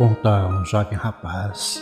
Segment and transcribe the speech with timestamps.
[0.00, 1.78] conta um jovem rapaz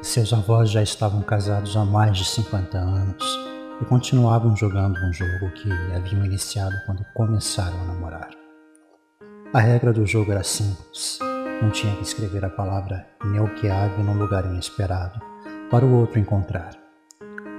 [0.00, 3.38] que seus avós já estavam casados há mais de 50 anos
[3.80, 8.30] e continuavam jogando um jogo que haviam iniciado quando começaram a namorar.
[9.54, 11.20] A regra do jogo era simples.
[11.62, 15.20] Um tinha que escrever a palavra Neuquiave num lugar inesperado
[15.70, 16.72] para o outro encontrar.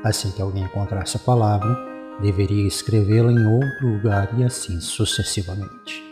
[0.04, 1.74] Assim que alguém encontrasse a palavra,
[2.22, 6.11] deveria escrevê-la em outro lugar e assim sucessivamente.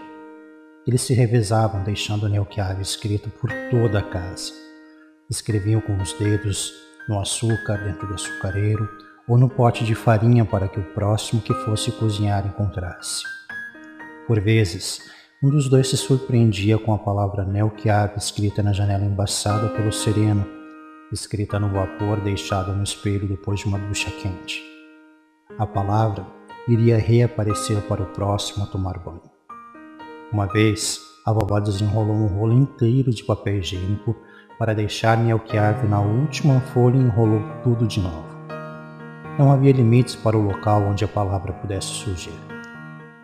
[0.89, 4.51] Eles se revezavam deixando o Neuquiave escrito por toda a casa.
[5.29, 6.73] Escreviam com os dedos
[7.07, 8.89] no açúcar dentro do açucareiro
[9.27, 13.21] ou no pote de farinha para que o próximo que fosse cozinhar encontrasse.
[14.25, 14.99] Por vezes,
[15.43, 20.43] um dos dois se surpreendia com a palavra Nelquiab escrita na janela embaçada pelo sereno,
[21.11, 24.59] escrita no vapor deixado no espelho depois de uma ducha quente.
[25.55, 26.25] A palavra
[26.67, 29.38] iria reaparecer para o próximo a tomar banho.
[30.31, 34.15] Uma vez, a vovó desenrolou um rolo inteiro de papel higiênico
[34.59, 38.27] para deixar Nelquiab na última folha e enrolou tudo de novo.
[39.39, 42.37] Não havia limites para o local onde a palavra pudesse surgir.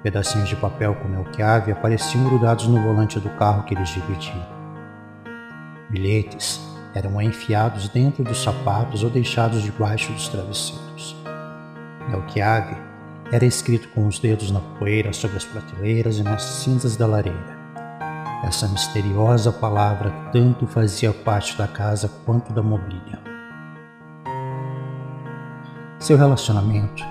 [0.02, 4.44] Pedacinhos de papel com Melquiave apareciam grudados no volante do carro que eles dividiam.
[5.92, 6.60] Bilhetes
[6.96, 11.16] eram enfiados dentro dos sapatos ou deixados debaixo dos travesseiros.
[12.10, 12.76] Melquiave
[13.32, 17.56] era escrito com os dedos na poeira sobre as prateleiras e nas cinzas da lareira.
[18.44, 23.20] Essa misteriosa palavra tanto fazia parte da casa quanto da mobília.
[26.00, 27.04] Seu relacionamento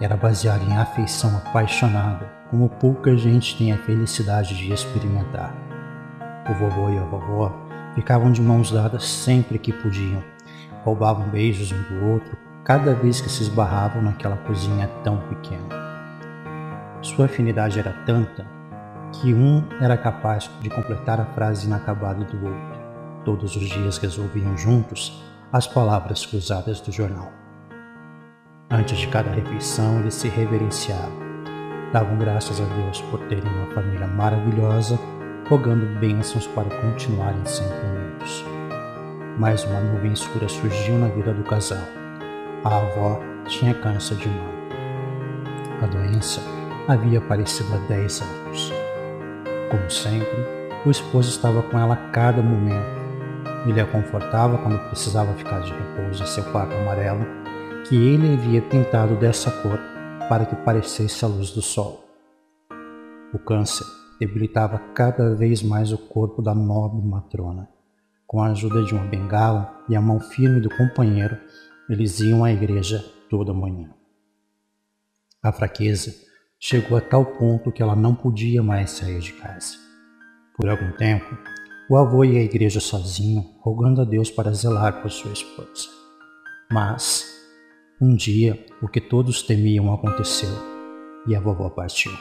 [0.00, 5.54] era baseado em afeição apaixonada como pouca gente tem a felicidade de experimentar.
[6.50, 7.54] O vovô e a vovó
[7.94, 10.22] ficavam de mãos dadas sempre que podiam,
[10.82, 15.68] roubavam beijos um do outro cada vez que se esbarravam naquela cozinha tão pequena.
[17.02, 18.46] Sua afinidade era tanta
[19.12, 22.80] que um era capaz de completar a frase inacabada do outro.
[23.24, 25.22] Todos os dias resolviam juntos
[25.52, 27.32] as palavras cruzadas do jornal.
[28.70, 31.30] Antes de cada refeição, eles se reverenciavam
[31.92, 34.98] davam graças a Deus por terem uma família maravilhosa,
[35.48, 38.44] rogando bênçãos para continuarem sempre unidos.
[39.38, 41.99] Mais uma nuvem escura surgiu na vida do casal.
[42.62, 44.50] A avó tinha câncer de mama.
[45.82, 46.42] A doença
[46.86, 48.72] havia aparecido há 10 anos.
[49.70, 50.28] Como sempre,
[50.84, 53.00] o esposo estava com ela a cada momento.
[53.66, 57.24] Ele a confortava quando precisava ficar de repouso em seu quarto amarelo,
[57.88, 59.80] que ele havia pintado dessa cor
[60.28, 62.04] para que parecesse a luz do sol.
[63.32, 63.86] O câncer
[64.18, 67.70] debilitava cada vez mais o corpo da nobre matrona.
[68.26, 71.38] Com a ajuda de uma bengala e a mão firme do companheiro,
[71.90, 73.90] eles iam à igreja toda manhã.
[75.42, 76.14] A fraqueza
[76.58, 79.76] chegou a tal ponto que ela não podia mais sair de casa.
[80.56, 81.36] Por algum tempo,
[81.90, 85.88] o avô ia à igreja sozinho, rogando a Deus para zelar por sua esposa.
[86.70, 87.26] Mas,
[88.00, 90.54] um dia, o que todos temiam aconteceu
[91.26, 92.12] e a vovó partiu.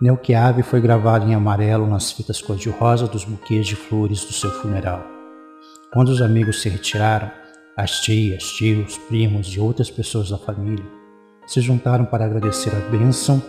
[0.00, 5.04] Neuquiave foi gravado em amarelo nas fitas cor-de-rosa dos buquês de flores do seu funeral.
[5.92, 7.30] Quando os amigos se retiraram,
[7.76, 10.84] as tias, tios, primos e outras pessoas da família
[11.46, 13.42] se juntaram para agradecer a bênção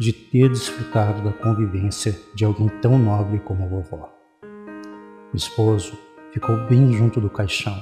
[0.00, 4.10] de ter desfrutado da convivência de alguém tão nobre como a vovó.
[5.30, 5.92] O esposo
[6.32, 7.78] ficou bem junto do caixão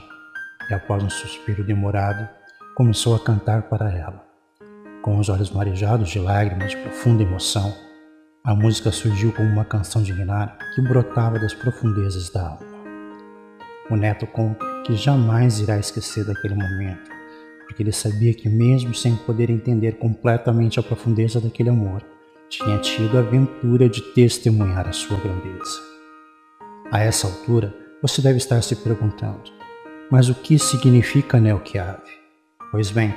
[0.69, 2.29] e, após um suspiro demorado,
[2.75, 4.27] começou a cantar para ela.
[5.01, 7.73] Com os olhos marejados de lágrimas de profunda emoção,
[8.43, 10.13] a música surgiu como uma canção de
[10.75, 12.75] que brotava das profundezas da alma.
[13.91, 17.11] O neto conta que jamais irá esquecer daquele momento,
[17.67, 22.03] porque ele sabia que, mesmo sem poder entender completamente a profundeza daquele amor,
[22.49, 25.81] tinha tido a aventura de testemunhar a sua grandeza.
[26.93, 29.43] A essa altura, você deve estar se perguntando:
[30.11, 32.03] mas o que significa Nelquiave?
[32.71, 33.15] Pois bem,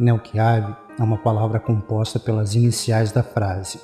[0.00, 3.78] Nelkiave é uma palavra composta pelas iniciais da frase.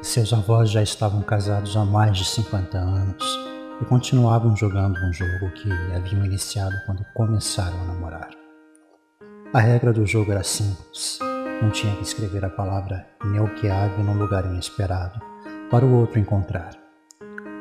[0.00, 3.38] que seus avós já estavam casados há mais de 50 anos
[3.80, 8.30] e continuavam jogando um jogo que haviam iniciado quando começaram a namorar.
[9.54, 11.20] A regra do jogo era simples.
[11.62, 15.20] Um tinha que escrever a palavra Neuquiave num lugar inesperado
[15.70, 16.72] para o outro encontrar.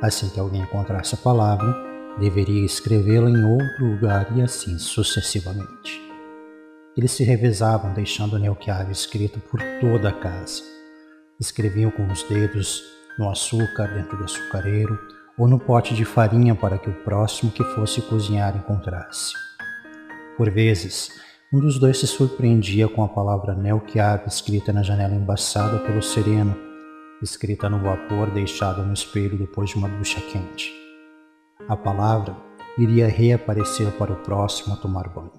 [0.02, 1.72] Assim que alguém encontrasse a palavra,
[2.20, 6.09] deveria escrevê-la em outro lugar e assim sucessivamente.
[7.00, 10.62] Eles se revezavam deixando Neuquiave escrito por toda a casa
[11.40, 12.84] escreviam com os dedos
[13.18, 15.00] no açúcar dentro do açucareiro
[15.38, 19.32] ou no pote de farinha para que o próximo que fosse cozinhar encontrasse.
[20.36, 21.10] Por vezes,
[21.54, 26.54] um dos dois se surpreendia com a palavra Nelquiab escrita na janela embaçada pelo sereno,
[27.24, 30.70] escrita no vapor deixado no espelho depois de uma ducha quente.
[31.66, 32.36] A palavra
[32.78, 35.39] iria reaparecer para o próximo a tomar banho.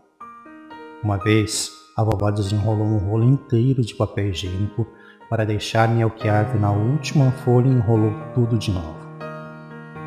[1.03, 4.87] Uma vez, a vovó desenrolou um rolo inteiro de papel higiênico
[5.31, 8.99] para deixar-me alqueave na última folha e enrolou tudo de novo.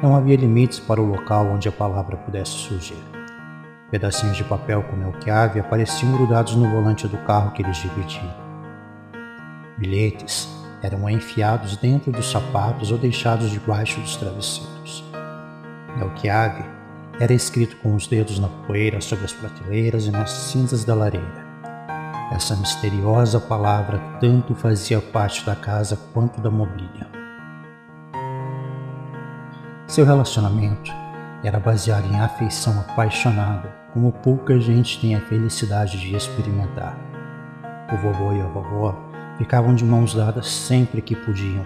[0.04, 3.01] Não havia limites para o local onde a palavra pudesse surgir.
[3.90, 8.31] Pedacinhos de papel com alqueave apareciam grudados no volante do carro que eles dividiam.
[9.80, 10.48] Bilhetes
[10.84, 15.04] eram enfiados dentro dos sapatos ou deixados debaixo dos travesseiros.
[15.98, 16.63] Melquiave
[17.19, 21.44] era escrito com os dedos na poeira sobre as prateleiras e nas cinzas da lareira.
[22.31, 27.07] Essa misteriosa palavra tanto fazia parte da casa quanto da mobília.
[29.88, 30.92] Seu relacionamento
[31.44, 36.98] era baseado em afeição apaixonada, como pouca gente tem a felicidade de experimentar.
[37.94, 38.98] O vovô e a vovó
[39.38, 41.66] ficavam de mãos dadas sempre que podiam,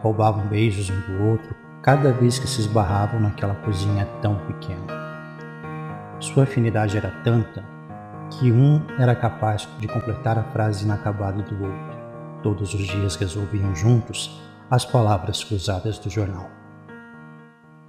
[0.00, 4.84] roubavam beijos um do outro cada vez que se esbarravam naquela cozinha tão pequena.
[6.20, 7.64] Sua afinidade era tanta
[8.28, 11.98] que um era capaz de completar a frase inacabada do outro.
[12.42, 14.38] Todos os dias resolviam juntos
[14.70, 16.50] as palavras cruzadas do jornal.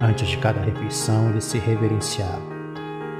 [0.00, 2.48] Antes de cada refeição, eles se reverenciavam,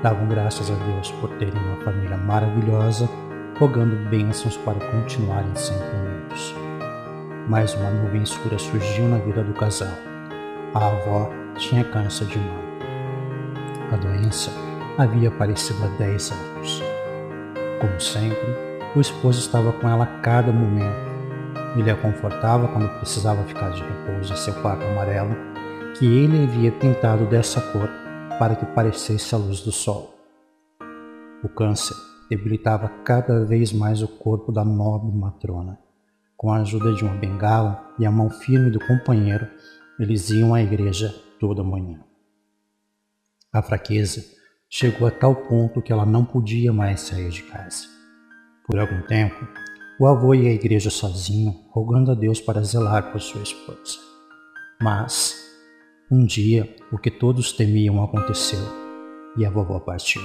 [0.02, 3.06] davam graças a Deus por terem uma família maravilhosa,
[3.58, 6.54] rogando bênçãos para continuarem sempre unidos.
[7.50, 10.09] Mais uma nuvem escura surgiu na vida do casal.
[10.72, 12.60] A avó tinha câncer de mão.
[13.90, 14.52] A doença
[14.96, 16.82] havia aparecido há 10 anos.
[17.80, 18.38] Como sempre,
[18.94, 21.10] o esposo estava com ela a cada momento.
[21.76, 25.34] Ele a confortava quando precisava ficar de repouso em seu quarto amarelo,
[25.98, 27.90] que ele havia pintado dessa cor
[28.38, 30.14] para que parecesse a luz do sol.
[31.42, 31.96] O câncer
[32.28, 35.80] debilitava cada vez mais o corpo da nobre matrona.
[36.36, 39.48] Com a ajuda de uma bengala e a mão firme do companheiro,
[40.00, 42.00] eles iam à igreja toda manhã.
[43.52, 44.24] A fraqueza
[44.68, 47.86] chegou a tal ponto que ela não podia mais sair de casa.
[48.66, 49.46] Por algum tempo,
[50.00, 53.98] o avô ia à igreja sozinho, rogando a Deus para zelar por sua esposa.
[54.80, 55.36] Mas,
[56.10, 58.64] um dia, o que todos temiam aconteceu
[59.36, 60.22] e a vovó partiu.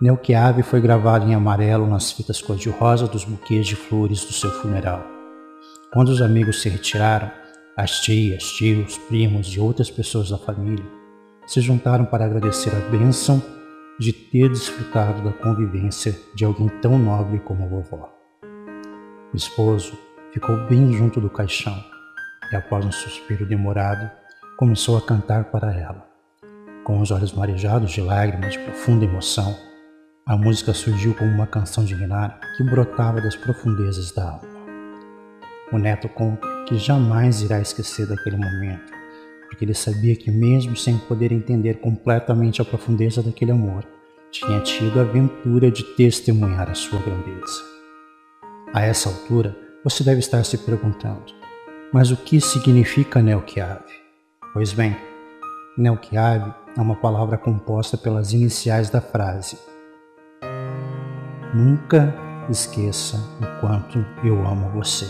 [0.00, 5.04] Neuquiave foi gravado em amarelo nas fitas cor-de-rosa dos buquês de flores do seu funeral.
[5.92, 7.30] Quando os amigos se retiraram,
[7.76, 10.84] as tias, tios, primos e outras pessoas da família
[11.46, 13.42] se juntaram para agradecer a bênção
[14.00, 18.10] de ter desfrutado da convivência de alguém tão nobre como a vovó.
[19.32, 19.92] O esposo
[20.32, 21.76] ficou bem junto do caixão
[22.50, 24.10] e, após um suspiro demorado,
[24.56, 26.06] começou a cantar para ela.
[26.82, 29.54] Com os olhos marejados de lágrimas de profunda emoção,
[30.26, 34.55] a música surgiu como uma canção de Renara que brotava das profundezas da alma.
[35.72, 38.96] O neto conta que jamais irá esquecer daquele momento
[39.48, 43.84] porque ele sabia que, mesmo sem poder entender completamente a profundeza daquele amor,
[44.30, 47.62] tinha tido a aventura de testemunhar a sua grandeza.
[48.74, 51.24] A essa altura, você deve estar se perguntando:
[51.92, 53.84] mas o que significa Nelkiave?
[54.52, 54.96] Pois bem,
[55.78, 59.58] Nelkiave é uma palavra composta pelas iniciais da frase.
[61.54, 62.14] Nunca
[62.50, 65.06] esqueça o quanto eu amo você.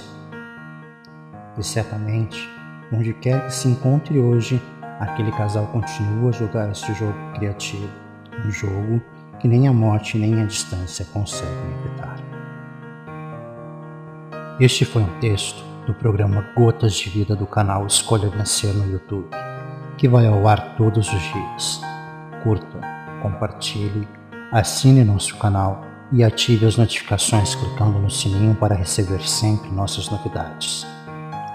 [1.58, 2.56] E certamente
[2.92, 4.62] Onde quer que se encontre hoje,
[5.00, 7.90] aquele casal continua a jogar esse jogo criativo,
[8.44, 9.02] um jogo
[9.40, 12.16] que nem a morte nem a distância conseguem evitar.
[14.60, 19.28] Este foi um texto do programa Gotas de Vida do canal Escolha Vencer no YouTube,
[19.98, 21.80] que vai ao ar todos os dias.
[22.42, 22.80] Curta,
[23.20, 24.08] compartilhe,
[24.52, 30.86] assine nosso canal e ative as notificações clicando no sininho para receber sempre nossas novidades.